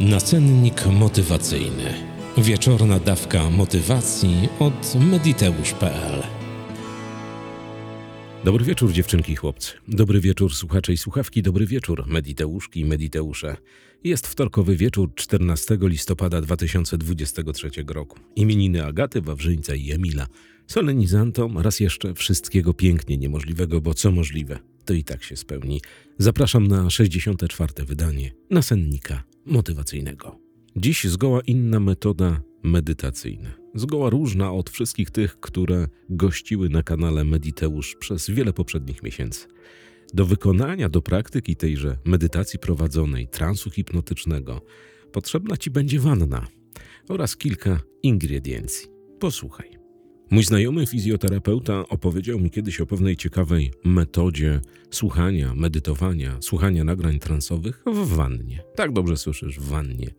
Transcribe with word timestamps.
Nacennik 0.00 0.86
motywacyjny. 0.86 1.94
Wieczorna 2.38 2.98
dawka 2.98 3.50
motywacji 3.50 4.48
od 4.58 4.94
mediteusz.pl. 4.94 6.22
Dobry 8.44 8.64
wieczór 8.64 8.92
dziewczynki 8.92 9.32
i 9.32 9.36
chłopcy. 9.36 9.72
Dobry 9.88 10.20
wieczór 10.20 10.54
słuchacze 10.54 10.92
i 10.92 10.96
słuchawki. 10.96 11.42
Dobry 11.42 11.66
wieczór 11.66 12.04
mediteuszki 12.06 12.80
i 12.80 12.84
mediteusze. 12.84 13.56
Jest 14.04 14.26
wtorkowy 14.26 14.76
wieczór 14.76 15.14
14 15.14 15.78
listopada 15.80 16.40
2023 16.40 17.70
roku. 17.86 18.18
Imieniny 18.36 18.84
Agaty, 18.84 19.22
Wawrzyńca 19.22 19.74
i 19.74 19.92
Emila. 19.92 20.26
Solenizantom 20.66 21.58
raz 21.58 21.80
jeszcze 21.80 22.14
wszystkiego 22.14 22.74
pięknie 22.74 23.16
niemożliwego, 23.16 23.80
bo 23.80 23.94
co 23.94 24.10
możliwe, 24.10 24.58
to 24.90 24.94
i 24.94 25.04
tak 25.04 25.24
się 25.24 25.36
spełni. 25.36 25.80
Zapraszam 26.18 26.68
na 26.68 26.90
64. 26.90 27.84
wydanie 27.86 28.32
nasennika 28.50 29.24
motywacyjnego. 29.46 30.38
Dziś 30.76 31.04
zgoła 31.04 31.40
inna 31.40 31.80
metoda 31.80 32.40
medytacyjna. 32.62 33.50
Zgoła 33.74 34.10
różna 34.10 34.52
od 34.52 34.70
wszystkich 34.70 35.10
tych, 35.10 35.40
które 35.40 35.88
gościły 36.08 36.68
na 36.68 36.82
kanale 36.82 37.24
Mediteusz 37.24 37.96
przez 38.00 38.30
wiele 38.30 38.52
poprzednich 38.52 39.02
miesięcy. 39.02 39.46
Do 40.14 40.24
wykonania, 40.24 40.88
do 40.88 41.02
praktyki 41.02 41.56
tejże 41.56 41.96
medytacji 42.04 42.58
prowadzonej, 42.58 43.28
transu 43.28 43.70
hipnotycznego, 43.70 44.60
potrzebna 45.12 45.56
ci 45.56 45.70
będzie 45.70 46.00
wanna 46.00 46.46
oraz 47.08 47.36
kilka 47.36 47.80
ingrediencji. 48.02 48.88
Posłuchaj. 49.20 49.79
Mój 50.30 50.44
znajomy 50.44 50.86
fizjoterapeuta 50.86 51.88
opowiedział 51.88 52.38
mi 52.38 52.50
kiedyś 52.50 52.80
o 52.80 52.86
pewnej 52.86 53.16
ciekawej 53.16 53.72
metodzie 53.84 54.60
słuchania, 54.90 55.54
medytowania, 55.54 56.36
słuchania 56.40 56.84
nagrań 56.84 57.18
transowych 57.18 57.82
w 57.86 58.14
wannie. 58.14 58.62
Tak 58.74 58.92
dobrze 58.92 59.16
słyszysz, 59.16 59.60
w 59.60 59.68
wannie. 59.68 60.14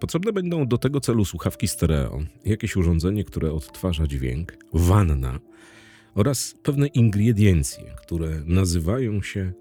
Potrzebne 0.00 0.32
będą 0.32 0.66
do 0.66 0.78
tego 0.78 1.00
celu 1.00 1.24
słuchawki 1.24 1.68
stereo, 1.68 2.22
jakieś 2.44 2.76
urządzenie, 2.76 3.24
które 3.24 3.52
odtwarza 3.52 4.06
dźwięk, 4.06 4.56
wanna 4.72 5.40
oraz 6.14 6.54
pewne 6.62 6.86
ingrediencje, 6.86 7.84
które 8.02 8.42
nazywają 8.46 9.22
się 9.22 9.52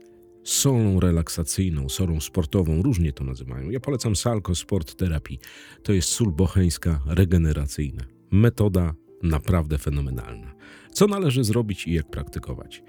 solą 0.43 0.99
relaksacyjną, 0.99 1.89
solą 1.89 2.21
sportową, 2.21 2.81
różnie 2.81 3.13
to 3.13 3.23
nazywają. 3.23 3.69
Ja 3.69 3.79
polecam 3.79 4.15
Salco 4.15 4.55
Sport 4.55 4.95
Therapy. 4.95 5.37
To 5.83 5.93
jest 5.93 6.09
sól 6.09 6.31
bocheńska 6.31 7.01
regeneracyjna. 7.07 8.03
Metoda 8.31 8.95
naprawdę 9.23 9.77
fenomenalna. 9.77 10.53
Co 10.91 11.07
należy 11.07 11.43
zrobić 11.43 11.87
i 11.87 11.93
jak 11.93 12.09
praktykować? 12.09 12.83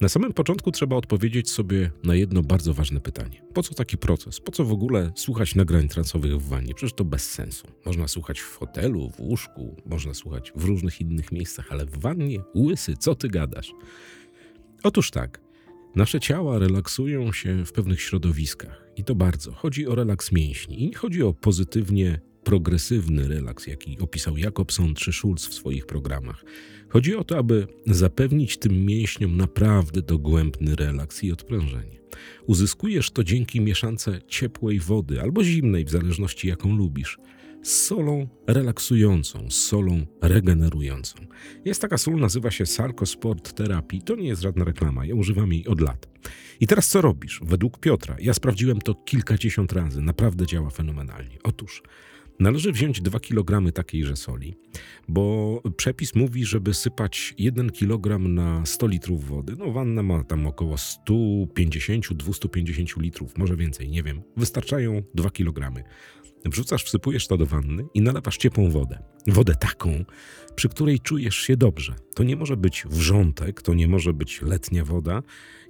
Na 0.00 0.08
samym 0.08 0.32
początku 0.32 0.70
trzeba 0.70 0.96
odpowiedzieć 0.96 1.50
sobie 1.50 1.90
na 2.04 2.14
jedno 2.14 2.42
bardzo 2.42 2.74
ważne 2.74 3.00
pytanie. 3.00 3.42
Po 3.54 3.62
co 3.62 3.74
taki 3.74 3.98
proces? 3.98 4.40
Po 4.40 4.52
co 4.52 4.64
w 4.64 4.72
ogóle 4.72 5.12
słuchać 5.14 5.54
nagrań 5.54 5.88
transowych 5.88 6.36
w 6.36 6.48
wannie? 6.48 6.74
Przecież 6.74 6.92
to 6.92 7.04
bez 7.04 7.30
sensu. 7.30 7.66
Można 7.86 8.08
słuchać 8.08 8.40
w 8.40 8.56
hotelu, 8.56 9.10
w 9.10 9.20
łóżku, 9.20 9.76
można 9.86 10.14
słuchać 10.14 10.52
w 10.56 10.64
różnych 10.64 11.00
innych 11.00 11.32
miejscach, 11.32 11.66
ale 11.70 11.86
w 11.86 11.98
wannie? 11.98 12.40
Łysy, 12.54 12.96
co 12.96 13.14
ty 13.14 13.28
gadasz? 13.28 13.72
Otóż 14.82 15.10
tak. 15.10 15.40
Nasze 15.94 16.20
ciała 16.20 16.58
relaksują 16.58 17.32
się 17.32 17.64
w 17.64 17.72
pewnych 17.72 18.00
środowiskach 18.00 18.86
i 18.96 19.04
to 19.04 19.14
bardzo. 19.14 19.52
Chodzi 19.52 19.86
o 19.86 19.94
relaks 19.94 20.32
mięśni 20.32 20.82
i 20.82 20.86
nie 20.86 20.94
chodzi 20.94 21.22
o 21.22 21.34
pozytywnie 21.34 22.20
progresywny 22.44 23.28
relaks, 23.28 23.66
jaki 23.66 23.98
opisał 23.98 24.36
Jakobson 24.36 24.94
czy 24.94 25.12
Schulz 25.12 25.46
w 25.46 25.54
swoich 25.54 25.86
programach. 25.86 26.44
Chodzi 26.88 27.16
o 27.16 27.24
to, 27.24 27.38
aby 27.38 27.66
zapewnić 27.86 28.58
tym 28.58 28.86
mięśniom 28.86 29.36
naprawdę 29.36 30.02
dogłębny 30.02 30.76
relaks 30.76 31.24
i 31.24 31.32
odprężenie. 31.32 32.00
Uzyskujesz 32.46 33.10
to 33.10 33.24
dzięki 33.24 33.60
mieszance 33.60 34.20
ciepłej 34.28 34.80
wody 34.80 35.20
albo 35.20 35.44
zimnej, 35.44 35.84
w 35.84 35.90
zależności 35.90 36.48
jaką 36.48 36.76
lubisz 36.76 37.18
z 37.62 37.86
solą 37.86 38.28
relaksującą, 38.46 39.50
z 39.50 39.54
solą 39.54 40.06
regenerującą. 40.22 41.14
Jest 41.64 41.80
taka 41.80 41.98
sól, 41.98 42.20
nazywa 42.20 42.50
się 42.50 42.66
Sarko 42.66 43.06
Sport 43.06 43.52
Therapy. 43.52 43.98
To 44.04 44.16
nie 44.16 44.28
jest 44.28 44.42
żadna 44.42 44.64
reklama, 44.64 45.06
ja 45.06 45.14
używam 45.14 45.52
jej 45.52 45.66
od 45.66 45.80
lat. 45.80 46.08
I 46.60 46.66
teraz 46.66 46.88
co 46.88 47.00
robisz? 47.00 47.40
Według 47.44 47.78
Piotra, 47.78 48.16
ja 48.20 48.34
sprawdziłem 48.34 48.80
to 48.80 48.94
kilkadziesiąt 48.94 49.72
razy, 49.72 50.00
naprawdę 50.00 50.46
działa 50.46 50.70
fenomenalnie. 50.70 51.38
Otóż 51.42 51.82
Należy 52.40 52.72
wziąć 52.72 53.00
2 53.00 53.20
kg 53.20 53.72
takiejże 53.72 54.16
soli, 54.16 54.54
bo 55.08 55.62
przepis 55.76 56.14
mówi, 56.14 56.44
żeby 56.44 56.74
sypać 56.74 57.34
1 57.38 57.70
kg 57.70 58.28
na 58.28 58.66
100 58.66 58.86
litrów 58.86 59.24
wody. 59.24 59.56
No 59.58 59.72
wanna 59.72 60.02
ma 60.02 60.24
tam 60.24 60.46
około 60.46 60.76
150-250 60.76 63.00
litrów, 63.00 63.38
może 63.38 63.56
więcej, 63.56 63.88
nie 63.88 64.02
wiem. 64.02 64.22
Wystarczają 64.36 65.02
2 65.14 65.30
kg. 65.30 65.84
Wrzucasz, 66.44 66.84
wsypujesz 66.84 67.26
to 67.26 67.36
do 67.36 67.46
wanny 67.46 67.84
i 67.94 68.00
nalewasz 68.02 68.36
ciepłą 68.36 68.70
wodę. 68.70 69.02
Wodę 69.26 69.54
taką, 69.54 70.04
przy 70.54 70.68
której 70.68 71.00
czujesz 71.00 71.36
się 71.36 71.56
dobrze. 71.56 71.94
To 72.14 72.24
nie 72.24 72.36
może 72.36 72.56
być 72.56 72.84
wrzątek, 72.90 73.62
to 73.62 73.74
nie 73.74 73.88
może 73.88 74.12
być 74.12 74.42
letnia 74.42 74.84
woda, 74.84 75.22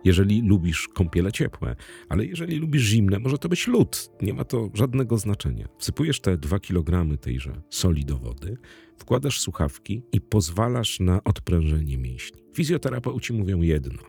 jeżeli 0.04 0.42
lubisz 0.42 0.88
kąpiele 0.88 1.32
ciepłe, 1.32 1.76
ale 2.08 2.26
jeżeli 2.26 2.56
lubisz 2.56 2.82
zimne, 2.82 3.18
może 3.18 3.38
to 3.38 3.48
być 3.48 3.66
lód. 3.66 4.10
Nie 4.22 4.34
ma 4.34 4.44
to 4.44 4.70
żadnego 4.74 5.18
znaczenia. 5.18 5.68
Wsypujesz 5.78 6.20
te 6.20 6.38
2 6.38 6.58
kg 6.58 7.18
tejże 7.20 7.62
soli 7.70 8.04
do 8.04 8.18
wody, 8.18 8.56
wkładasz 8.98 9.40
słuchawki 9.40 10.02
i 10.12 10.20
pozwalasz 10.20 11.00
na 11.00 11.24
odprężenie 11.24 11.98
mięśni. 11.98 12.40
Fizjoterapeuci 12.54 13.32
mówią 13.32 13.62
jedno. 13.62 14.02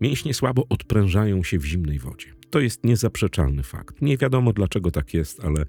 Mięśnie 0.00 0.34
słabo 0.34 0.66
odprężają 0.68 1.42
się 1.42 1.58
w 1.58 1.64
zimnej 1.64 1.98
wodzie. 1.98 2.39
To 2.50 2.60
jest 2.60 2.84
niezaprzeczalny 2.84 3.62
fakt. 3.62 4.02
Nie 4.02 4.16
wiadomo 4.16 4.52
dlaczego 4.52 4.90
tak 4.90 5.14
jest, 5.14 5.44
ale 5.44 5.64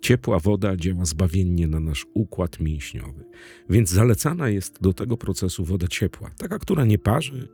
ciepła 0.00 0.38
woda 0.38 0.76
działa 0.76 1.04
zbawiennie 1.04 1.66
na 1.66 1.80
nasz 1.80 2.06
układ 2.14 2.60
mięśniowy. 2.60 3.24
Więc 3.70 3.90
zalecana 3.90 4.48
jest 4.48 4.82
do 4.82 4.92
tego 4.92 5.16
procesu 5.16 5.64
woda 5.64 5.86
ciepła, 5.88 6.30
taka, 6.38 6.58
która 6.58 6.84
nie 6.84 6.98
parzy, 6.98 7.48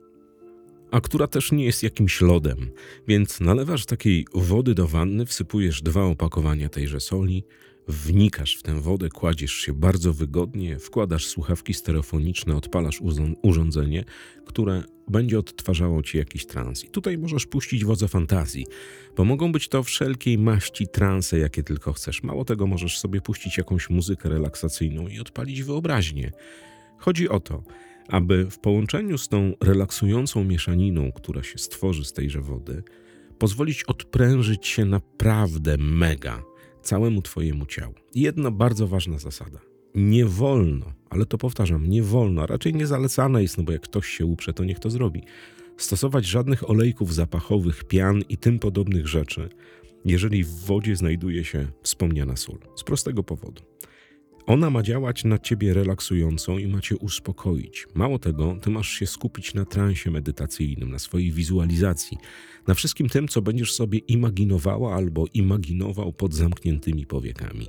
a 0.91 1.01
która 1.01 1.27
też 1.27 1.53
nie 1.53 1.65
jest 1.65 1.83
jakimś 1.83 2.21
lodem. 2.21 2.71
Więc 3.09 3.41
nalewasz 3.41 3.87
takiej 3.87 4.27
wody 4.35 4.75
do 4.75 4.87
wanny, 4.87 5.27
wsypujesz 5.27 5.83
dwa 5.83 6.03
opakowania 6.03 6.69
tejże 6.69 7.01
soli, 7.01 7.45
wnikasz 7.89 8.57
w 8.57 8.63
tę 8.63 8.81
wodę, 8.81 9.09
kładziesz 9.09 9.53
się 9.53 9.73
bardzo 9.73 10.13
wygodnie, 10.13 10.79
wkładasz 10.79 11.27
słuchawki 11.27 11.75
stereofoniczne, 11.75 12.57
odpalasz 12.57 13.01
urządzenie, 13.43 14.05
które 14.47 14.83
będzie 15.09 15.39
odtwarzało 15.39 16.03
ci 16.03 16.19
jakiś 16.19 16.47
trans. 16.47 16.85
I 16.85 16.89
tutaj 16.89 17.19
możesz 17.19 17.47
puścić 17.47 17.85
wodze 17.85 18.09
fantazji, 18.09 18.67
bo 19.17 19.25
mogą 19.25 19.53
być 19.53 19.69
to 19.69 19.83
wszelkiej 19.83 20.39
maści 20.39 20.89
transe, 20.89 21.39
jakie 21.39 21.63
tylko 21.63 21.93
chcesz. 21.93 22.23
Mało 22.23 22.45
tego, 22.45 22.67
możesz 22.67 22.99
sobie 22.99 23.21
puścić 23.21 23.59
jakąś 23.59 23.91
muzykę 23.91 24.29
relaksacyjną 24.29 25.09
i 25.09 25.21
odpalić 25.21 25.63
wyobraźnię. 25.63 26.33
Chodzi 26.99 27.29
o 27.29 27.41
to, 27.41 27.63
aby 28.09 28.51
w 28.51 28.59
połączeniu 28.59 29.19
z 29.19 29.29
tą 29.29 29.53
relaksującą 29.63 30.45
mieszaniną, 30.45 31.13
która 31.13 31.43
się 31.43 31.59
stworzy 31.59 32.05
z 32.05 32.13
tejże 32.13 32.41
wody, 32.41 32.83
pozwolić 33.39 33.85
odprężyć 33.85 34.67
się 34.67 34.85
naprawdę 34.85 35.77
mega 35.79 36.48
całemu 36.89 37.23
Twojemu 37.23 37.67
ciału. 37.67 37.95
Jedna 38.15 38.51
bardzo 38.51 38.87
ważna 38.87 39.19
zasada. 39.19 39.59
Nie 39.95 40.25
wolno, 40.25 40.87
ale 41.11 41.27
to 41.27 41.39
powtarzam, 41.39 41.87
nie 41.87 42.03
wolno, 42.03 42.43
a 42.43 42.47
raczej 42.47 42.75
nie 42.75 42.87
zalecane 42.87 43.43
jest, 43.43 43.59
no 43.59 43.65
bo 43.65 43.73
jak 43.73 43.83
ktoś 43.83 44.07
się 44.07 44.27
uprze, 44.27 44.53
to 44.53 44.65
niech 44.65 44.79
to 44.79 44.91
zrobi, 44.91 45.23
stosować 45.77 46.25
żadnych 46.27 46.71
olejków 46.71 47.15
zapachowych, 47.15 47.85
pian 47.85 48.23
i 48.29 48.37
tym 48.37 48.59
podobnych 48.59 49.07
rzeczy, 49.07 49.49
jeżeli 50.05 50.45
w 50.45 50.51
wodzie 50.51 50.97
znajduje 50.97 51.45
się 51.45 51.67
wspomniana 51.83 52.37
sól. 52.37 52.59
Z 52.77 52.83
prostego 52.83 53.23
powodu. 53.23 53.63
Ona 54.49 54.71
ma 54.71 54.83
działać 54.83 55.25
na 55.25 55.39
ciebie 55.39 55.75
relaksująco 55.75 56.59
i 56.59 56.67
ma 56.67 56.81
cię 56.81 56.97
uspokoić. 56.97 57.87
Mało 57.95 58.19
tego, 58.19 58.57
ty 58.63 58.71
masz 58.71 58.89
się 58.89 59.07
skupić 59.07 59.55
na 59.55 59.65
transie 59.65 60.11
medytacyjnym, 60.11 60.91
na 60.91 60.99
swojej 60.99 61.33
wizualizacji, 61.33 62.19
na 62.67 62.75
wszystkim 62.75 63.09
tym, 63.09 63.29
co 63.29 63.43
będziesz 63.43 63.75
sobie 63.75 63.99
imaginowała 63.99 64.95
albo 64.95 65.25
imaginował 65.35 66.13
pod 66.13 66.35
zamkniętymi 66.35 67.07
powiekami. 67.07 67.69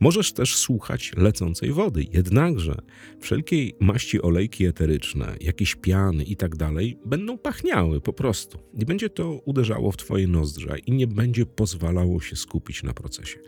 Możesz 0.00 0.32
też 0.32 0.56
słuchać 0.56 1.12
lecącej 1.16 1.72
wody, 1.72 2.06
jednakże 2.12 2.82
wszelkiej 3.20 3.74
maści 3.80 4.22
olejki 4.22 4.66
eteryczne, 4.66 5.36
jakieś 5.40 5.74
piany 5.74 6.24
i 6.24 6.36
tak 6.36 6.56
dalej 6.56 6.98
będą 7.04 7.38
pachniały 7.38 8.00
po 8.00 8.12
prostu. 8.12 8.58
Nie 8.74 8.86
będzie 8.86 9.10
to 9.10 9.32
uderzało 9.32 9.92
w 9.92 9.96
twoje 9.96 10.26
nozdrza 10.26 10.78
i 10.78 10.92
nie 10.92 11.06
będzie 11.06 11.46
pozwalało 11.46 12.20
się 12.20 12.36
skupić 12.36 12.82
na 12.82 12.94
procesie. 12.94 13.38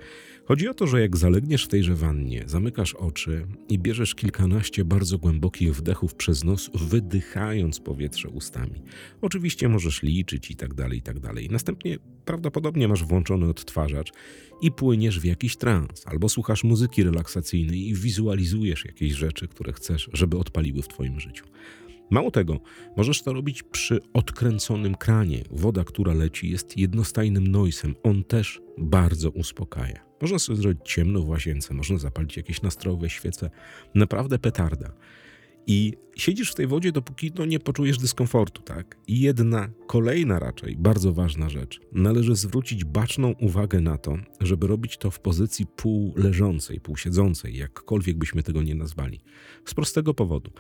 Chodzi 0.44 0.69
o 0.69 0.75
to, 0.75 0.87
że 0.87 1.00
jak 1.00 1.17
zalegniesz 1.17 1.65
w 1.65 1.69
tejże 1.69 1.94
wannie, 1.94 2.44
zamykasz 2.47 2.94
oczy 2.94 3.47
i 3.69 3.79
bierzesz 3.79 4.15
kilkanaście 4.15 4.85
bardzo 4.85 5.19
głębokich 5.19 5.77
wdechów 5.77 6.15
przez 6.15 6.44
nos, 6.44 6.71
wydychając 6.75 7.81
powietrze 7.81 8.29
ustami. 8.29 8.83
Oczywiście 9.21 9.69
możesz 9.69 10.03
liczyć 10.03 10.50
i 10.50 10.56
tak 10.56 10.75
dalej, 10.75 10.99
i 10.99 11.03
tak 11.03 11.21
dalej. 11.21 11.49
Następnie 11.50 11.99
prawdopodobnie 12.25 12.89
masz 12.89 13.05
włączony 13.05 13.49
odtwarzacz 13.49 14.12
i 14.62 14.73
płyniesz 14.73 15.21
w 15.21 15.25
jakiś 15.25 15.56
trans, 15.56 16.06
albo 16.06 16.29
słuchasz 16.29 16.65
muzyki 16.65 17.03
relaksacyjnej 17.03 17.89
i 17.89 17.94
wizualizujesz 17.94 18.85
jakieś 18.85 19.12
rzeczy, 19.12 19.49
które 19.49 19.73
chcesz, 19.73 20.11
żeby 20.12 20.39
odpaliły 20.39 20.83
w 20.83 20.89
twoim 20.89 21.21
życiu. 21.21 21.44
Mało 22.12 22.31
tego, 22.31 22.61
możesz 22.97 23.23
to 23.23 23.32
robić 23.32 23.62
przy 23.62 24.00
odkręconym 24.14 24.94
kranie. 24.94 25.43
Woda, 25.50 25.85
która 25.85 26.14
leci, 26.14 26.50
jest 26.50 26.76
jednostajnym 26.79 27.47
noisem. 27.47 27.94
On 28.03 28.25
też 28.25 28.61
bardzo 28.79 29.31
uspokaja. 29.31 30.05
Można 30.20 30.38
sobie 30.38 30.59
zrobić 30.59 30.81
ciemno 30.85 31.20
w 31.20 31.29
łazience, 31.29 31.75
można 31.75 31.99
zapalić 31.99 32.37
jakieś 32.37 32.62
nastrojowe 32.62 33.11
świece. 33.11 33.50
Naprawdę 33.94 34.38
petarda. 34.38 34.93
I 35.67 35.93
siedzisz 36.17 36.53
w 36.53 36.55
tej 36.55 36.67
wodzie, 36.67 36.93
dopóki 36.93 37.32
no, 37.38 37.44
nie 37.44 37.61
poczujesz 37.61 37.99
dyskomfortu, 37.99 38.62
tak? 38.62 38.97
I 39.06 39.20
jedna, 39.20 39.69
kolejna 39.87 40.38
raczej, 40.38 40.76
bardzo 40.76 41.12
ważna 41.12 41.49
rzecz. 41.49 41.81
Należy 41.93 42.37
zwrócić 42.37 42.85
baczną 42.85 43.35
uwagę 43.41 43.81
na 43.81 43.99
to, 43.99 44.17
żeby 44.41 44.67
robić 44.67 44.97
to 44.97 45.11
w 45.11 45.20
pozycji 45.20 45.67
półleżącej, 45.67 46.81
półsiedzącej, 46.81 47.56
jakkolwiek 47.56 48.17
byśmy 48.17 48.43
tego 48.43 48.62
nie 48.62 48.75
nazwali. 48.75 49.20
Z 49.64 49.75
prostego 49.75 50.14
powodu. 50.14 50.50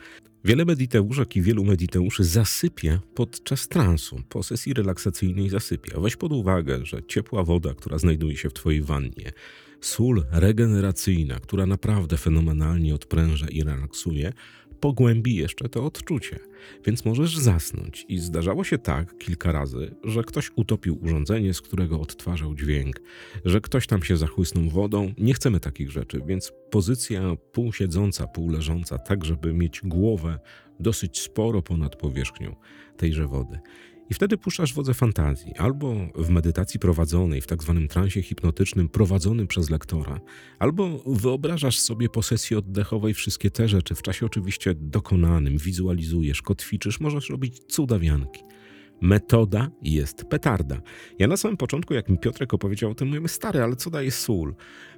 Wiele 0.44 0.64
mediteuszek 0.64 1.36
i 1.36 1.42
wielu 1.42 1.64
mediteuszy 1.64 2.24
zasypia 2.24 3.00
podczas 3.14 3.68
transu, 3.68 4.22
po 4.28 4.42
sesji 4.42 4.74
relaksacyjnej 4.74 5.48
zasypia. 5.48 6.00
Weź 6.00 6.16
pod 6.16 6.32
uwagę, 6.32 6.86
że 6.86 7.02
ciepła 7.02 7.44
woda, 7.44 7.74
która 7.74 7.98
znajduje 7.98 8.36
się 8.36 8.48
w 8.48 8.52
twojej 8.52 8.82
wannie, 8.82 9.32
sól 9.80 10.24
regeneracyjna, 10.30 11.40
która 11.40 11.66
naprawdę 11.66 12.16
fenomenalnie 12.16 12.94
odpręża 12.94 13.46
i 13.48 13.62
relaksuje, 13.62 14.32
pogłębi 14.82 15.34
jeszcze 15.34 15.68
to 15.68 15.84
odczucie, 15.84 16.38
więc 16.86 17.04
możesz 17.04 17.38
zasnąć. 17.38 18.06
I 18.08 18.18
zdarzało 18.18 18.64
się 18.64 18.78
tak 18.78 19.18
kilka 19.18 19.52
razy, 19.52 19.94
że 20.04 20.22
ktoś 20.24 20.50
utopił 20.56 20.98
urządzenie, 21.02 21.54
z 21.54 21.60
którego 21.60 22.00
odtwarzał 22.00 22.54
dźwięk, 22.54 23.00
że 23.44 23.60
ktoś 23.60 23.86
tam 23.86 24.02
się 24.02 24.16
zachłysnął 24.16 24.70
wodą. 24.70 25.12
Nie 25.18 25.34
chcemy 25.34 25.60
takich 25.60 25.90
rzeczy, 25.90 26.20
więc 26.26 26.52
pozycja 26.70 27.22
półsiedząca, 27.52 28.26
półleżąca, 28.26 28.98
tak 28.98 29.24
żeby 29.24 29.54
mieć 29.54 29.80
głowę 29.84 30.38
dosyć 30.80 31.20
sporo 31.20 31.62
ponad 31.62 31.96
powierzchnią 31.96 32.56
tejże 32.96 33.26
wody. 33.26 33.58
I 34.12 34.14
wtedy 34.14 34.36
puszczasz 34.36 34.74
wodze 34.74 34.94
fantazji, 34.94 35.54
albo 35.58 35.94
w 36.14 36.30
medytacji 36.30 36.80
prowadzonej, 36.80 37.40
w 37.40 37.46
tak 37.46 37.62
zwanym 37.62 37.88
transie 37.88 38.22
hipnotycznym 38.22 38.88
prowadzonym 38.88 39.46
przez 39.46 39.70
lektora, 39.70 40.20
albo 40.58 41.02
wyobrażasz 41.06 41.78
sobie 41.78 42.08
po 42.08 42.22
sesji 42.22 42.56
oddechowej 42.56 43.14
wszystkie 43.14 43.50
te 43.50 43.68
rzeczy, 43.68 43.94
w 43.94 44.02
czasie 44.02 44.26
oczywiście 44.26 44.74
dokonanym, 44.74 45.58
wizualizujesz, 45.58 46.42
kotwiczysz, 46.42 47.00
możesz 47.00 47.30
robić 47.30 47.58
cudawianki. 47.68 48.42
Metoda 49.02 49.70
jest 49.82 50.24
petarda. 50.24 50.80
Ja 51.18 51.26
na 51.26 51.36
samym 51.36 51.56
początku, 51.56 51.94
jak 51.94 52.08
mi 52.08 52.18
Piotrek 52.18 52.54
opowiedział 52.54 52.90
o 52.90 52.94
tym, 52.94 53.08
mówimy, 53.08 53.28
stary, 53.28 53.62
ale 53.62 53.76
co 53.76 53.90
daje 53.90 54.10
sól? 54.10 54.54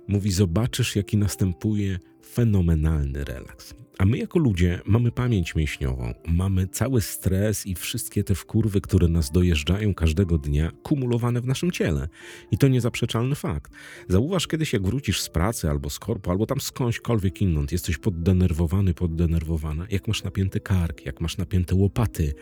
Mówi, 0.08 0.32
zobaczysz, 0.32 0.96
jaki 0.96 1.16
następuje 1.16 1.98
fenomenalny 2.32 3.24
relaks. 3.24 3.74
A 3.98 4.04
my 4.04 4.18
jako 4.18 4.38
ludzie 4.38 4.80
mamy 4.86 5.12
pamięć 5.12 5.54
mięśniową, 5.54 6.14
mamy 6.26 6.66
cały 6.66 7.00
stres 7.00 7.66
i 7.66 7.74
wszystkie 7.74 8.24
te 8.24 8.34
wkurwy, 8.34 8.80
które 8.80 9.08
nas 9.08 9.30
dojeżdżają 9.30 9.94
każdego 9.94 10.38
dnia, 10.38 10.70
kumulowane 10.82 11.40
w 11.40 11.46
naszym 11.46 11.70
ciele. 11.70 12.08
I 12.50 12.58
to 12.58 12.68
niezaprzeczalny 12.68 13.34
fakt. 13.34 13.72
Zauważ 14.08 14.46
kiedyś, 14.46 14.72
jak 14.72 14.82
wrócisz 14.82 15.20
z 15.20 15.28
pracy 15.28 15.70
albo 15.70 15.90
z 15.90 15.98
korpo, 15.98 16.30
albo 16.30 16.46
tam 16.46 16.60
skądśkolwiek 16.60 17.42
inąd, 17.42 17.72
jesteś 17.72 17.98
poddenerwowany, 17.98 18.94
poddenerwowana, 18.94 19.86
jak 19.90 20.08
masz 20.08 20.22
napięty 20.22 20.60
kark, 20.60 21.06
jak 21.06 21.20
masz 21.20 21.36
napięte 21.36 21.74
łopaty, 21.74 22.34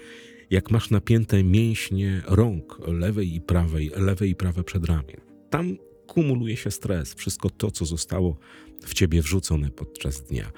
jak 0.52 0.70
masz 0.70 0.90
napięte 0.90 1.44
mięśnie 1.44 2.22
rąk 2.26 2.78
lewej 2.86 3.34
i 3.34 3.40
prawej, 3.40 3.90
lewe 3.96 4.28
i 4.28 4.34
prawe 4.34 4.64
przedramię. 4.64 5.16
Tam 5.50 5.76
kumuluje 6.06 6.56
się 6.56 6.70
stres, 6.70 7.14
wszystko 7.14 7.50
to, 7.50 7.70
co 7.70 7.84
zostało 7.84 8.36
w 8.82 8.94
ciebie 8.94 9.22
wrzucone 9.22 9.70
podczas 9.70 10.22
dnia. 10.22 10.52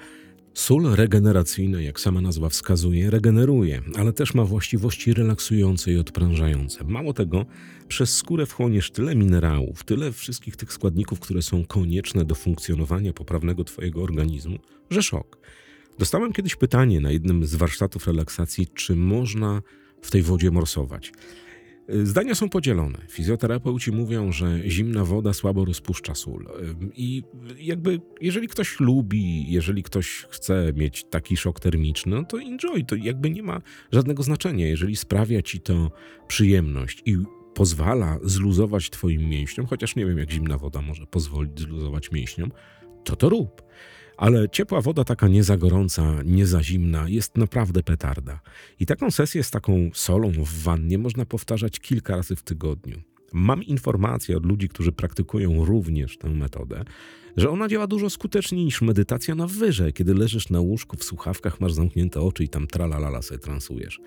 Sól 0.53 0.95
regeneracyjna, 0.95 1.81
jak 1.81 1.99
sama 1.99 2.21
nazwa 2.21 2.49
wskazuje, 2.49 3.09
regeneruje, 3.09 3.81
ale 3.97 4.13
też 4.13 4.33
ma 4.33 4.45
właściwości 4.45 5.13
relaksujące 5.13 5.91
i 5.91 5.97
odprężające. 5.97 6.83
Mało 6.83 7.13
tego, 7.13 7.45
przez 7.87 8.15
skórę 8.15 8.45
wchłoniesz 8.45 8.91
tyle 8.91 9.15
minerałów, 9.15 9.83
tyle 9.83 10.11
wszystkich 10.11 10.55
tych 10.55 10.73
składników, 10.73 11.19
które 11.19 11.41
są 11.41 11.65
konieczne 11.65 12.25
do 12.25 12.35
funkcjonowania 12.35 13.13
poprawnego 13.13 13.63
Twojego 13.63 14.03
organizmu, 14.03 14.59
że 14.89 15.03
szok. 15.03 15.37
Dostałem 15.99 16.33
kiedyś 16.33 16.55
pytanie 16.55 16.99
na 16.99 17.11
jednym 17.11 17.45
z 17.45 17.55
warsztatów 17.55 18.07
relaksacji, 18.07 18.67
czy 18.67 18.95
można 18.95 19.61
w 20.01 20.11
tej 20.11 20.21
wodzie 20.21 20.51
morsować. 20.51 21.11
Zdania 21.89 22.35
są 22.35 22.49
podzielone. 22.49 22.97
Fizjoterapeuci 23.09 23.91
mówią, 23.91 24.31
że 24.31 24.59
zimna 24.69 25.05
woda 25.05 25.33
słabo 25.33 25.65
rozpuszcza 25.65 26.15
sól. 26.15 26.47
I 26.95 27.23
jakby, 27.59 28.01
jeżeli 28.21 28.47
ktoś 28.47 28.79
lubi, 28.79 29.51
jeżeli 29.51 29.83
ktoś 29.83 30.25
chce 30.29 30.73
mieć 30.75 31.03
taki 31.03 31.37
szok 31.37 31.59
termiczny, 31.59 32.15
no 32.15 32.23
to 32.23 32.41
enjoy. 32.41 32.83
To 32.83 32.95
jakby 32.95 33.29
nie 33.29 33.43
ma 33.43 33.61
żadnego 33.91 34.23
znaczenia. 34.23 34.67
Jeżeli 34.67 34.95
sprawia 34.95 35.41
ci 35.41 35.59
to 35.59 35.91
przyjemność 36.27 37.01
i 37.05 37.17
pozwala 37.53 38.19
zluzować 38.23 38.89
twoim 38.89 39.29
mięśniom, 39.29 39.67
chociaż 39.67 39.95
nie 39.95 40.05
wiem, 40.05 40.17
jak 40.17 40.31
zimna 40.31 40.57
woda 40.57 40.81
może 40.81 41.05
pozwolić 41.05 41.59
zluzować 41.59 42.11
mięśniom, 42.11 42.51
to 43.03 43.15
to 43.15 43.29
rób. 43.29 43.61
Ale 44.17 44.49
ciepła 44.49 44.81
woda, 44.81 45.03
taka 45.03 45.27
nie 45.27 45.43
za 45.43 45.57
gorąca, 45.57 46.15
nie 46.25 46.45
za 46.45 46.63
zimna, 46.63 47.09
jest 47.09 47.37
naprawdę 47.37 47.83
petarda. 47.83 48.39
I 48.79 48.85
taką 48.85 49.11
sesję 49.11 49.43
z 49.43 49.51
taką 49.51 49.89
solą 49.93 50.31
w 50.31 50.63
wannie 50.63 50.97
można 50.97 51.25
powtarzać 51.25 51.79
kilka 51.79 52.15
razy 52.15 52.35
w 52.35 52.43
tygodniu. 52.43 53.01
Mam 53.33 53.63
informacje 53.63 54.37
od 54.37 54.45
ludzi, 54.45 54.69
którzy 54.69 54.91
praktykują 54.91 55.65
również 55.65 56.17
tę 56.17 56.29
metodę, 56.29 56.83
że 57.37 57.49
ona 57.49 57.67
działa 57.67 57.87
dużo 57.87 58.09
skuteczniej 58.09 58.65
niż 58.65 58.81
medytacja 58.81 59.35
na 59.35 59.47
wyżej, 59.47 59.93
kiedy 59.93 60.13
leżysz 60.13 60.49
na 60.49 60.59
łóżku 60.59 60.97
w 60.97 61.03
słuchawkach, 61.03 61.61
masz 61.61 61.73
zamknięte 61.73 62.21
oczy 62.21 62.43
i 62.43 62.49
tam 62.49 62.67
tralalala 62.67 63.21
sobie 63.21 63.39
transujesz. 63.39 63.99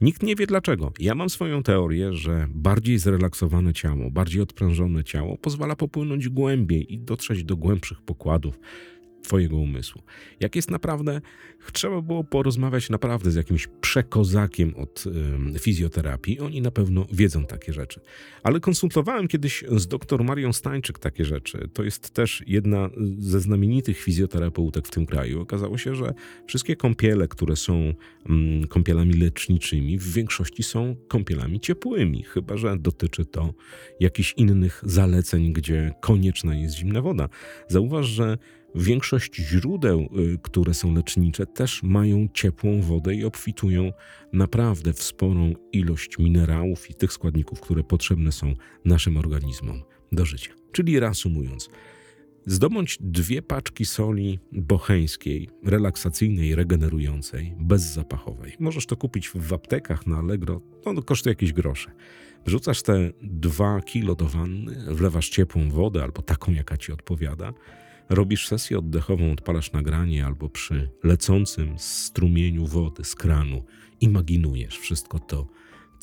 Nikt 0.00 0.22
nie 0.22 0.36
wie 0.36 0.46
dlaczego. 0.46 0.92
Ja 0.98 1.14
mam 1.14 1.30
swoją 1.30 1.62
teorię, 1.62 2.12
że 2.12 2.48
bardziej 2.54 2.98
zrelaksowane 2.98 3.72
ciało, 3.72 4.10
bardziej 4.10 4.42
odprężone 4.42 5.04
ciało 5.04 5.38
pozwala 5.38 5.76
popłynąć 5.76 6.28
głębiej 6.28 6.94
i 6.94 6.98
dotrzeć 6.98 7.44
do 7.44 7.56
głębszych 7.56 8.02
pokładów, 8.02 8.58
Twojego 9.24 9.56
umysłu. 9.56 10.02
Jak 10.40 10.56
jest 10.56 10.70
naprawdę, 10.70 11.20
trzeba 11.72 12.00
było 12.00 12.24
porozmawiać 12.24 12.90
naprawdę 12.90 13.30
z 13.30 13.34
jakimś 13.34 13.68
przekozakiem 13.80 14.74
od 14.76 15.04
y, 15.54 15.58
fizjoterapii. 15.58 16.40
Oni 16.40 16.60
na 16.60 16.70
pewno 16.70 17.06
wiedzą 17.12 17.46
takie 17.46 17.72
rzeczy. 17.72 18.00
Ale 18.42 18.60
konsultowałem 18.60 19.28
kiedyś 19.28 19.64
z 19.76 19.86
dr 19.86 20.24
Marią 20.24 20.52
Stańczyk 20.52 20.98
takie 20.98 21.24
rzeczy. 21.24 21.68
To 21.72 21.84
jest 21.84 22.10
też 22.10 22.42
jedna 22.46 22.90
ze 23.18 23.40
znamienitych 23.40 23.98
fizjoterapeutek 23.98 24.88
w 24.88 24.90
tym 24.90 25.06
kraju. 25.06 25.40
Okazało 25.40 25.78
się, 25.78 25.94
że 25.94 26.14
wszystkie 26.46 26.76
kąpiele, 26.76 27.28
które 27.28 27.56
są 27.56 27.74
y, 28.64 28.68
kąpielami 28.68 29.14
leczniczymi, 29.14 29.98
w 29.98 30.12
większości 30.12 30.62
są 30.62 30.96
kąpielami 31.08 31.60
ciepłymi, 31.60 32.22
chyba 32.22 32.56
że 32.56 32.76
dotyczy 32.78 33.24
to 33.24 33.54
jakichś 34.00 34.34
innych 34.36 34.82
zaleceń, 34.86 35.52
gdzie 35.52 35.94
konieczna 36.00 36.54
jest 36.54 36.76
zimna 36.76 37.02
woda. 37.02 37.28
Zauważ, 37.68 38.06
że 38.06 38.38
Większość 38.74 39.36
źródeł, 39.36 40.08
y, 40.34 40.38
które 40.42 40.74
są 40.74 40.94
lecznicze, 40.94 41.46
też 41.46 41.82
mają 41.82 42.28
ciepłą 42.34 42.80
wodę 42.80 43.14
i 43.14 43.24
obfitują 43.24 43.92
naprawdę 44.32 44.92
w 44.92 45.02
sporą 45.02 45.52
ilość 45.72 46.18
minerałów 46.18 46.90
i 46.90 46.94
tych 46.94 47.12
składników, 47.12 47.60
które 47.60 47.84
potrzebne 47.84 48.32
są 48.32 48.54
naszym 48.84 49.16
organizmom 49.16 49.82
do 50.12 50.24
życia. 50.24 50.52
Czyli 50.72 51.00
reasumując, 51.00 51.70
zdobądź 52.46 52.98
dwie 53.00 53.42
paczki 53.42 53.84
soli 53.84 54.38
bocheńskiej, 54.52 55.48
relaksacyjnej, 55.64 56.54
regenerującej, 56.54 57.54
bezzapachowej. 57.58 58.52
Możesz 58.60 58.86
to 58.86 58.96
kupić 58.96 59.30
w 59.34 59.52
aptekach 59.52 60.06
na 60.06 60.18
Allegro, 60.18 60.60
to 60.84 61.02
kosztuje 61.02 61.30
jakieś 61.30 61.52
grosze. 61.52 61.90
Wrzucasz 62.46 62.82
te 62.82 63.10
dwa 63.22 63.80
kilo 63.80 64.14
do 64.14 64.28
wanny, 64.28 64.94
wlewasz 64.94 65.28
ciepłą 65.28 65.70
wodę 65.70 66.02
albo 66.02 66.22
taką, 66.22 66.52
jaka 66.52 66.76
ci 66.76 66.92
odpowiada– 66.92 67.52
Robisz 68.08 68.48
sesję 68.48 68.78
oddechową, 68.78 69.32
odpalasz 69.32 69.72
nagranie 69.72 70.26
albo 70.26 70.48
przy 70.48 70.90
lecącym 71.04 71.78
strumieniu 71.78 72.66
wody 72.66 73.04
z 73.04 73.14
kranu 73.14 73.64
imaginujesz 74.00 74.78
wszystko 74.78 75.18
to, 75.18 75.46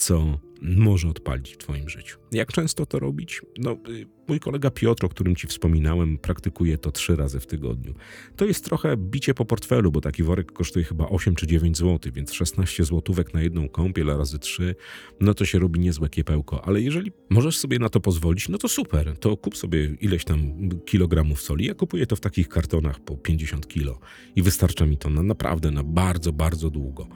co 0.01 0.39
może 0.61 1.09
odpalić 1.09 1.53
w 1.53 1.57
Twoim 1.57 1.89
życiu. 1.89 2.19
Jak 2.31 2.53
często 2.53 2.85
to 2.85 2.99
robić? 2.99 3.41
No, 3.57 3.77
y, 3.89 4.07
mój 4.27 4.39
kolega 4.39 4.71
Piotr, 4.71 5.05
o 5.05 5.09
którym 5.09 5.35
Ci 5.35 5.47
wspominałem, 5.47 6.17
praktykuje 6.17 6.77
to 6.77 6.91
trzy 6.91 7.15
razy 7.15 7.39
w 7.39 7.47
tygodniu. 7.47 7.93
To 8.35 8.45
jest 8.45 8.65
trochę 8.65 8.97
bicie 8.97 9.33
po 9.33 9.45
portfelu, 9.45 9.91
bo 9.91 10.01
taki 10.01 10.23
worek 10.23 10.51
kosztuje 10.51 10.85
chyba 10.85 11.09
8 11.09 11.35
czy 11.35 11.47
9 11.47 11.77
zł, 11.77 12.11
więc 12.15 12.33
16 12.33 12.83
złotówek 12.83 13.33
na 13.33 13.41
jedną 13.41 13.69
kąpiel 13.69 14.07
razy 14.07 14.39
3, 14.39 14.75
no 15.19 15.33
to 15.33 15.45
się 15.45 15.59
robi 15.59 15.79
niezłe 15.79 16.09
kiepełko. 16.09 16.65
Ale 16.65 16.81
jeżeli 16.81 17.11
możesz 17.29 17.57
sobie 17.57 17.79
na 17.79 17.89
to 17.89 17.99
pozwolić, 17.99 18.49
no 18.49 18.57
to 18.57 18.67
super, 18.67 19.17
to 19.17 19.37
kup 19.37 19.57
sobie 19.57 19.85
ileś 20.01 20.23
tam 20.23 20.69
kilogramów 20.85 21.41
soli. 21.41 21.65
Ja 21.65 21.73
kupuję 21.73 22.05
to 22.05 22.15
w 22.15 22.19
takich 22.19 22.49
kartonach 22.49 22.99
po 22.99 23.17
50 23.17 23.67
kilo 23.67 23.99
i 24.35 24.41
wystarcza 24.41 24.85
mi 24.85 24.97
to 24.97 25.09
na 25.09 25.23
naprawdę 25.23 25.71
na 25.71 25.83
bardzo, 25.83 26.33
bardzo 26.33 26.69
długo. 26.69 27.07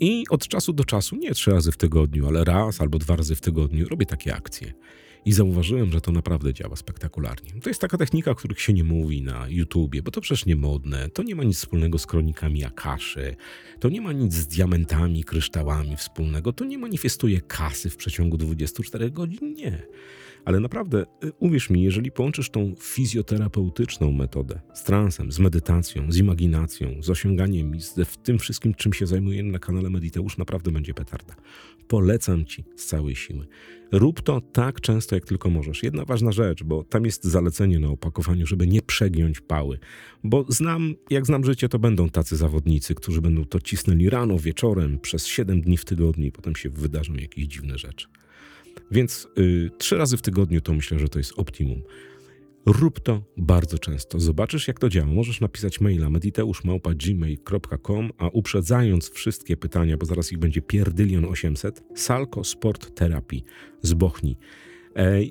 I 0.00 0.24
od 0.30 0.48
czasu 0.48 0.72
do 0.72 0.84
czasu, 0.84 1.16
nie 1.16 1.34
trzy 1.34 1.50
razy 1.50 1.72
w 1.72 1.76
tygodniu, 1.76 2.28
ale 2.28 2.44
raz 2.44 2.80
albo 2.80 2.98
dwa 2.98 3.16
razy 3.16 3.34
w 3.34 3.40
tygodniu 3.40 3.88
robię 3.88 4.06
takie 4.06 4.34
akcje. 4.34 4.72
I 5.26 5.32
zauważyłem, 5.32 5.92
że 5.92 6.00
to 6.00 6.12
naprawdę 6.12 6.54
działa 6.54 6.76
spektakularnie. 6.76 7.52
To 7.62 7.70
jest 7.70 7.80
taka 7.80 7.98
technika, 7.98 8.30
o 8.30 8.34
których 8.34 8.60
się 8.60 8.72
nie 8.72 8.84
mówi 8.84 9.22
na 9.22 9.48
YouTubie, 9.48 10.02
bo 10.02 10.10
to 10.10 10.20
przecież 10.20 10.46
nie 10.46 10.56
modne. 10.56 11.08
To 11.08 11.22
nie 11.22 11.34
ma 11.34 11.44
nic 11.44 11.56
wspólnego 11.56 11.98
z 11.98 12.06
kronikami 12.06 12.64
Akaszy. 12.64 13.36
To 13.80 13.88
nie 13.88 14.00
ma 14.00 14.12
nic 14.12 14.34
z 14.34 14.46
diamentami, 14.46 15.24
kryształami 15.24 15.96
wspólnego. 15.96 16.52
To 16.52 16.64
nie 16.64 16.78
manifestuje 16.78 17.40
kasy 17.40 17.90
w 17.90 17.96
przeciągu 17.96 18.36
24 18.36 19.10
godzin. 19.10 19.54
Nie. 19.54 19.86
Ale 20.44 20.60
naprawdę, 20.60 21.06
y, 21.24 21.32
uwierz 21.38 21.70
mi, 21.70 21.82
jeżeli 21.82 22.10
połączysz 22.10 22.50
tą 22.50 22.74
fizjoterapeutyczną 22.80 24.12
metodę 24.12 24.60
z 24.74 24.82
transem, 24.82 25.32
z 25.32 25.38
medytacją, 25.38 26.12
z 26.12 26.16
imaginacją, 26.16 27.02
z 27.02 27.10
osiąganiem 27.10 27.74
i 27.74 27.80
z 27.80 27.94
tym 28.22 28.38
wszystkim, 28.38 28.74
czym 28.74 28.92
się 28.92 29.06
zajmujemy 29.06 29.52
na 29.52 29.58
kanale 29.58 29.90
Mediteusz, 29.90 30.38
naprawdę 30.38 30.70
będzie 30.70 30.94
petarda. 30.94 31.34
Polecam 31.88 32.44
ci 32.44 32.64
z 32.76 32.86
całej 32.86 33.16
siły. 33.16 33.46
Rób 33.92 34.22
to 34.22 34.40
tak 34.40 34.80
często, 34.80 35.14
jak 35.14 35.24
tylko 35.24 35.50
możesz. 35.50 35.82
Jedna 35.82 36.04
ważna 36.04 36.32
rzecz, 36.32 36.62
bo 36.62 36.84
tam 36.84 37.04
jest 37.04 37.24
zalecenie 37.24 37.78
na 37.78 37.88
opakowaniu, 37.88 38.46
żeby 38.46 38.66
nie 38.66 38.82
przegiąć 38.82 39.40
pały. 39.40 39.78
Bo 40.24 40.44
znam, 40.48 40.94
jak 41.10 41.26
znam 41.26 41.44
życie, 41.44 41.68
to 41.68 41.78
będą 41.78 42.08
tacy 42.08 42.36
zawodnicy, 42.36 42.94
którzy 42.94 43.20
będą 43.20 43.44
to 43.44 43.60
cisnęli 43.60 44.10
rano, 44.10 44.38
wieczorem, 44.38 44.98
przez 44.98 45.26
7 45.26 45.60
dni 45.60 45.76
w 45.76 45.84
tygodniu 45.84 46.26
i 46.26 46.32
potem 46.32 46.56
się 46.56 46.70
wydarzą 46.70 47.14
jakieś 47.14 47.44
dziwne 47.46 47.78
rzeczy. 47.78 48.06
Więc 48.90 49.28
y, 49.38 49.70
trzy 49.78 49.96
razy 49.96 50.16
w 50.16 50.22
tygodniu 50.22 50.60
to 50.60 50.72
myślę, 50.72 50.98
że 50.98 51.08
to 51.08 51.18
jest 51.18 51.32
optimum. 51.36 51.82
Rób 52.66 53.00
to 53.00 53.22
bardzo 53.36 53.78
często. 53.78 54.20
Zobaczysz, 54.20 54.68
jak 54.68 54.80
to 54.80 54.88
działa. 54.88 55.06
Możesz 55.06 55.40
napisać 55.40 55.80
maila 55.80 56.10
mediteuszmałpa.gmail.com, 56.10 58.10
a 58.18 58.28
uprzedzając 58.28 59.10
wszystkie 59.10 59.56
pytania, 59.56 59.96
bo 59.96 60.06
zaraz 60.06 60.32
ich 60.32 60.38
będzie 60.38 60.62
pierdylion 60.62 61.24
800, 61.24 61.82
Salko 61.94 62.44
Sport 62.44 62.94
Terapii 62.94 63.44
z 63.82 63.94
Bochni. 63.94 64.36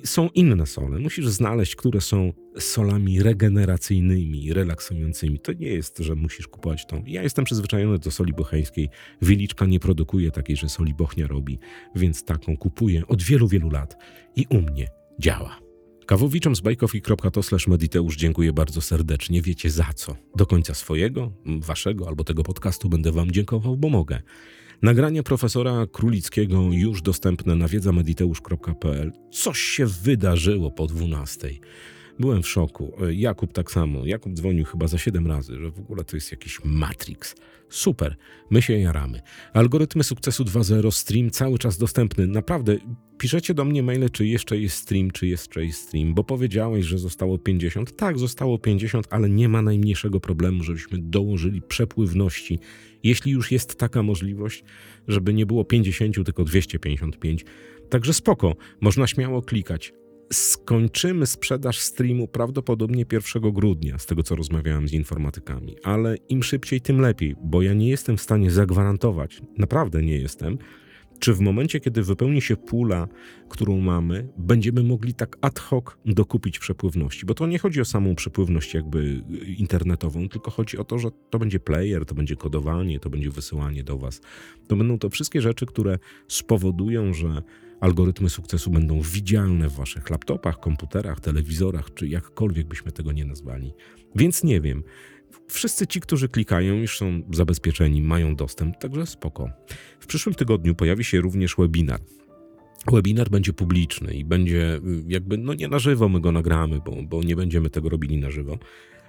Są 0.04 0.28
inne 0.28 0.66
sole. 0.66 0.98
Musisz 0.98 1.28
znaleźć, 1.28 1.76
które 1.76 2.00
są 2.00 2.32
solami 2.58 3.22
regeneracyjnymi, 3.22 4.52
relaksującymi. 4.52 5.38
To 5.38 5.52
nie 5.52 5.68
jest, 5.68 5.98
że 5.98 6.14
musisz 6.14 6.48
kupować 6.48 6.86
tą. 6.86 7.04
Ja 7.06 7.22
jestem 7.22 7.44
przyzwyczajony 7.44 7.98
do 7.98 8.10
soli 8.10 8.32
bocheńskiej. 8.32 8.88
Wiliczka 9.22 9.66
nie 9.66 9.80
produkuje 9.80 10.30
takiej, 10.30 10.56
że 10.56 10.68
soli 10.68 10.94
bochnia 10.94 11.26
robi, 11.26 11.58
więc 11.94 12.24
taką 12.24 12.56
kupuję 12.56 13.06
od 13.06 13.22
wielu, 13.22 13.48
wielu 13.48 13.70
lat 13.70 13.96
i 14.36 14.46
u 14.50 14.60
mnie 14.60 14.88
działa. 15.20 15.58
Kawowiczom 16.06 16.56
z 16.56 16.60
bajkofi.to 16.60 17.40
mediteusz 17.68 18.16
dziękuję 18.16 18.52
bardzo 18.52 18.80
serdecznie. 18.80 19.42
Wiecie 19.42 19.70
za 19.70 19.86
co. 19.94 20.16
Do 20.36 20.46
końca 20.46 20.74
swojego, 20.74 21.32
waszego 21.46 22.08
albo 22.08 22.24
tego 22.24 22.42
podcastu 22.42 22.88
będę 22.88 23.12
wam 23.12 23.30
dziękował, 23.30 23.76
bo 23.76 23.88
mogę. 23.88 24.22
Nagranie 24.82 25.22
profesora 25.22 25.86
Królickiego 25.92 26.62
już 26.72 27.02
dostępne 27.02 27.56
na 27.56 27.68
wiedzamediteusz.pl. 27.68 29.12
Coś 29.30 29.58
się 29.58 29.86
wydarzyło 29.86 30.70
po 30.70 30.86
12. 30.86 31.48
Byłem 32.18 32.42
w 32.42 32.48
szoku. 32.48 32.92
Jakub 33.10 33.52
tak 33.52 33.70
samo. 33.70 34.06
Jakub 34.06 34.34
dzwonił 34.34 34.64
chyba 34.64 34.86
za 34.86 34.98
7 34.98 35.26
razy, 35.26 35.58
że 35.58 35.70
w 35.70 35.78
ogóle 35.78 36.04
to 36.04 36.16
jest 36.16 36.30
jakiś 36.30 36.60
Matrix. 36.64 37.34
Super, 37.68 38.16
my 38.50 38.62
się 38.62 38.78
jaramy. 38.78 39.20
Algorytmy 39.52 40.04
sukcesu 40.04 40.44
2.0 40.44 40.90
stream 40.90 41.30
cały 41.30 41.58
czas 41.58 41.78
dostępny. 41.78 42.26
Naprawdę, 42.26 42.76
piszecie 43.18 43.54
do 43.54 43.64
mnie 43.64 43.82
maile, 43.82 44.10
czy 44.10 44.26
jeszcze 44.26 44.58
jest 44.58 44.76
stream, 44.76 45.10
czy 45.10 45.26
jeszcze 45.26 45.64
jest 45.64 45.80
stream, 45.80 46.14
bo 46.14 46.24
powiedziałeś, 46.24 46.86
że 46.86 46.98
zostało 46.98 47.38
50. 47.38 47.96
Tak, 47.96 48.18
zostało 48.18 48.58
50, 48.58 49.06
ale 49.10 49.30
nie 49.30 49.48
ma 49.48 49.62
najmniejszego 49.62 50.20
problemu, 50.20 50.62
żebyśmy 50.62 50.98
dołożyli 50.98 51.62
przepływności. 51.62 52.58
Jeśli 53.02 53.32
już 53.32 53.52
jest 53.52 53.78
taka 53.78 54.02
możliwość, 54.02 54.64
żeby 55.08 55.34
nie 55.34 55.46
było 55.46 55.64
50, 55.64 56.24
tylko 56.24 56.44
255. 56.44 57.44
Także 57.90 58.14
spoko, 58.14 58.56
można 58.80 59.06
śmiało 59.06 59.42
klikać 59.42 59.92
skończymy 60.32 61.26
sprzedaż 61.26 61.78
streamu 61.78 62.28
prawdopodobnie 62.28 63.04
1 63.12 63.52
grudnia, 63.52 63.98
z 63.98 64.06
tego 64.06 64.22
co 64.22 64.36
rozmawiałem 64.36 64.88
z 64.88 64.92
informatykami, 64.92 65.76
ale 65.82 66.16
im 66.28 66.42
szybciej, 66.42 66.80
tym 66.80 67.00
lepiej, 67.00 67.34
bo 67.44 67.62
ja 67.62 67.74
nie 67.74 67.88
jestem 67.88 68.16
w 68.16 68.22
stanie 68.22 68.50
zagwarantować, 68.50 69.40
naprawdę 69.58 70.02
nie 70.02 70.18
jestem, 70.18 70.58
czy 71.18 71.34
w 71.34 71.40
momencie, 71.40 71.80
kiedy 71.80 72.02
wypełni 72.02 72.42
się 72.42 72.56
pula, 72.56 73.08
którą 73.48 73.80
mamy, 73.80 74.28
będziemy 74.36 74.82
mogli 74.82 75.14
tak 75.14 75.36
ad 75.40 75.58
hoc 75.58 75.84
dokupić 76.06 76.58
przepływności. 76.58 77.26
Bo 77.26 77.34
to 77.34 77.46
nie 77.46 77.58
chodzi 77.58 77.80
o 77.80 77.84
samą 77.84 78.14
przepływność 78.14 78.74
jakby 78.74 79.22
internetową, 79.58 80.28
tylko 80.28 80.50
chodzi 80.50 80.78
o 80.78 80.84
to, 80.84 80.98
że 80.98 81.08
to 81.30 81.38
będzie 81.38 81.60
player, 81.60 82.04
to 82.04 82.14
będzie 82.14 82.36
kodowanie, 82.36 83.00
to 83.00 83.10
będzie 83.10 83.30
wysyłanie 83.30 83.84
do 83.84 83.98
Was. 83.98 84.20
To 84.68 84.76
będą 84.76 84.98
to 84.98 85.10
wszystkie 85.10 85.40
rzeczy, 85.40 85.66
które 85.66 85.98
spowodują, 86.28 87.14
że 87.14 87.42
algorytmy 87.80 88.30
sukcesu 88.30 88.70
będą 88.70 89.00
widzialne 89.00 89.68
w 89.68 89.72
waszych 89.72 90.10
laptopach, 90.10 90.60
komputerach, 90.60 91.20
telewizorach, 91.20 91.94
czy 91.94 92.08
jakkolwiek 92.08 92.66
byśmy 92.66 92.92
tego 92.92 93.12
nie 93.12 93.24
nazwali. 93.24 93.72
Więc 94.14 94.44
nie 94.44 94.60
wiem. 94.60 94.82
Wszyscy 95.48 95.86
ci, 95.86 96.00
którzy 96.00 96.28
klikają, 96.28 96.74
już 96.74 96.98
są 96.98 97.22
zabezpieczeni, 97.32 98.02
mają 98.02 98.36
dostęp, 98.36 98.78
także 98.78 99.06
spoko. 99.06 99.50
W 100.00 100.06
przyszłym 100.06 100.34
tygodniu 100.34 100.74
pojawi 100.74 101.04
się 101.04 101.20
również 101.20 101.54
webinar. 101.58 102.00
Webinar 102.92 103.30
będzie 103.30 103.52
publiczny 103.52 104.14
i 104.14 104.24
będzie 104.24 104.76
y, 104.76 104.80
jakby, 105.08 105.38
no 105.38 105.54
nie 105.54 105.68
na 105.68 105.78
żywo 105.78 106.08
my 106.08 106.20
go 106.20 106.32
nagramy, 106.32 106.80
bo, 106.86 106.92
bo 107.02 107.22
nie 107.22 107.36
będziemy 107.36 107.70
tego 107.70 107.88
robili 107.88 108.18
na 108.18 108.30
żywo, 108.30 108.58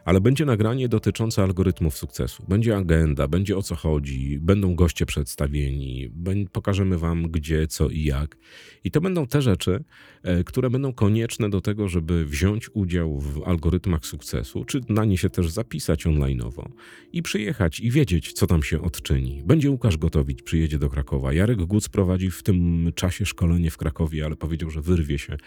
ale 0.06 0.22
będzie 0.22 0.46
nagranie 0.46 0.90
dotyczące 0.90 1.44
algorytmów 1.44 1.98
sukcesu. 1.98 2.46
Będzie 2.48 2.78
agenda, 2.78 3.28
będzie 3.28 3.58
o 3.58 3.62
co 3.62 3.76
chodzi, 3.76 4.40
będą 4.40 4.76
goście 4.76 5.06
przedstawieni, 5.06 6.12
pokażemy 6.52 6.98
Wam 6.98 7.32
gdzie, 7.32 7.68
co 7.68 7.90
i 7.90 8.04
jak. 8.04 8.38
I 8.84 8.92
to 8.92 9.02
będą 9.02 9.28
te 9.28 9.42
rzeczy, 9.42 9.84
e, 10.24 10.44
które 10.44 10.70
będą 10.70 10.94
konieczne 10.94 11.50
do 11.50 11.62
tego, 11.62 11.88
żeby 11.88 12.26
wziąć 12.26 12.70
udział 12.74 13.20
w 13.20 13.44
algorytmach 13.44 14.06
sukcesu, 14.06 14.66
czy 14.66 14.82
na 14.90 15.06
nie 15.06 15.18
się 15.18 15.30
też 15.30 15.50
zapisać 15.50 16.08
onlineowo 16.08 16.70
i 17.14 17.22
przyjechać 17.22 17.80
i 17.80 17.92
wiedzieć, 17.92 18.34
co 18.34 18.48
tam 18.48 18.64
się 18.64 18.82
odczyni. 18.82 19.44
Będzie 19.46 19.72
Łukasz 19.72 19.98
Gotowicz, 19.98 20.44
przyjedzie 20.44 20.80
do 20.80 20.90
Krakowa. 20.90 21.34
Jarek 21.34 21.58
Guc 21.58 21.90
prowadzi 21.90 22.32
w 22.32 22.44
tym 22.44 22.92
czasie 22.96 23.26
szkolenie 23.26 23.72
w 23.72 23.78
Krakowie, 23.78 24.26
ale 24.26 24.36
powiedział, 24.36 24.70
że 24.70 24.82
wyrwie 24.82 25.20
się 25.20 25.38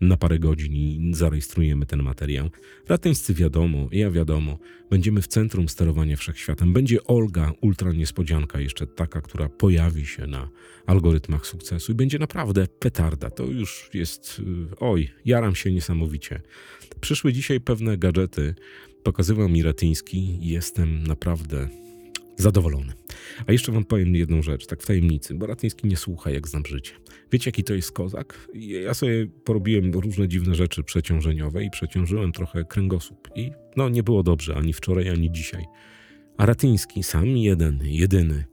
na 0.00 0.16
parę 0.16 0.38
godzin 0.38 0.72
i 0.72 1.10
zarejestrujemy 1.14 1.86
ten 1.86 2.02
materiał. 2.02 2.50
Ratyńscy 2.88 3.34
wiadomo, 3.34 3.88
ja 4.02 4.10
wiadomo, 4.10 4.58
będziemy 4.90 5.22
w 5.22 5.26
centrum 5.26 5.68
sterowania 5.68 6.16
wszechświatem. 6.16 6.72
Będzie 6.72 7.04
Olga, 7.04 7.52
ultra 7.60 7.92
niespodzianka, 7.92 8.60
jeszcze 8.60 8.86
taka, 8.86 9.20
która 9.20 9.48
pojawi 9.48 10.06
się 10.06 10.26
na 10.26 10.48
algorytmach 10.86 11.46
sukcesu 11.46 11.92
i 11.92 11.94
będzie 11.94 12.18
naprawdę 12.18 12.66
petarda. 12.66 13.30
To 13.30 13.44
już 13.44 13.90
jest, 13.94 14.38
y, 14.72 14.76
oj, 14.80 15.10
jaram 15.24 15.54
się 15.54 15.72
niesamowicie. 15.72 16.40
Przyszły 17.00 17.32
dzisiaj 17.32 17.60
pewne 17.60 17.98
gadżety, 17.98 18.54
pokazywał 19.02 19.48
mi 19.48 19.62
Ratyński 19.62 20.38
jestem 20.40 21.06
naprawdę 21.06 21.68
zadowolony. 22.42 22.92
A 23.46 23.52
jeszcze 23.52 23.72
wam 23.72 23.84
powiem 23.84 24.14
jedną 24.14 24.42
rzecz, 24.42 24.66
tak 24.66 24.82
w 24.82 24.86
tajemnicy, 24.86 25.34
bo 25.34 25.46
Ratyński 25.46 25.88
nie 25.88 25.96
słucha, 25.96 26.30
jak 26.30 26.48
znam 26.48 26.66
życie. 26.66 26.92
Wiecie, 27.32 27.48
jaki 27.48 27.64
to 27.64 27.74
jest 27.74 27.92
kozak? 27.92 28.48
Ja 28.54 28.94
sobie 28.94 29.26
porobiłem 29.26 29.92
różne 29.92 30.28
dziwne 30.28 30.54
rzeczy 30.54 30.82
przeciążeniowe 30.82 31.64
i 31.64 31.70
przeciążyłem 31.70 32.32
trochę 32.32 32.64
kręgosłup. 32.64 33.28
I 33.34 33.50
no, 33.76 33.88
nie 33.88 34.02
było 34.02 34.22
dobrze 34.22 34.54
ani 34.54 34.72
wczoraj, 34.72 35.08
ani 35.08 35.32
dzisiaj. 35.32 35.64
A 36.36 36.46
Ratyński, 36.46 37.02
sam 37.02 37.26
jeden, 37.26 37.80
jedyny, 37.82 38.44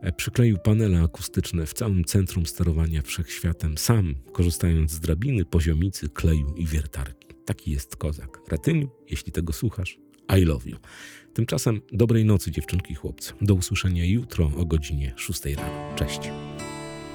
e, 0.00 0.12
przykleił 0.12 0.58
panele 0.58 1.02
akustyczne 1.02 1.66
w 1.66 1.74
całym 1.74 2.04
centrum 2.04 2.46
sterowania 2.46 3.02
wszechświatem, 3.02 3.78
sam, 3.78 4.14
korzystając 4.32 4.90
z 4.90 5.00
drabiny, 5.00 5.44
poziomicy, 5.44 6.08
kleju 6.08 6.54
i 6.56 6.66
wiertarki. 6.66 7.26
Taki 7.44 7.70
jest 7.70 7.96
kozak. 7.96 8.40
Ratyniu, 8.48 8.88
jeśli 9.10 9.32
tego 9.32 9.52
słuchasz, 9.52 9.98
I 10.28 10.44
love 10.44 10.70
you. 10.70 10.76
Tymczasem 11.34 11.80
dobrej 11.92 12.24
nocy 12.24 12.50
dziewczynki 12.50 12.94
chłopcy. 12.94 13.32
Do 13.40 13.54
usłyszenia 13.54 14.04
jutro 14.04 14.50
o 14.56 14.64
godzinie 14.64 15.12
6 15.16 15.44
rano. 15.44 15.96
Cześć. 15.96 16.20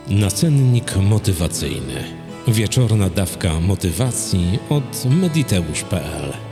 Nacennik 0.10 0.96
motywacyjny. 0.96 2.04
Wieczorna 2.48 3.10
dawka 3.10 3.60
motywacji 3.60 4.60
od 4.70 5.06
mediteusz.pl 5.06 6.51